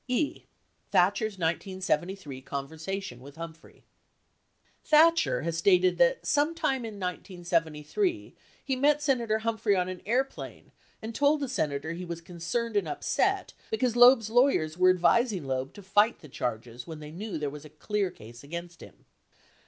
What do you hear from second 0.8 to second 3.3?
Thatcher's 1973 Conversation